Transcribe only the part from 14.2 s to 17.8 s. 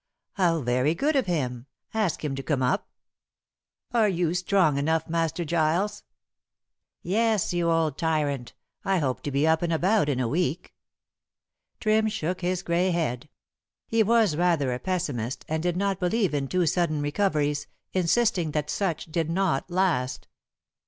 rather a pessimist, and did not believe in too sudden recoveries,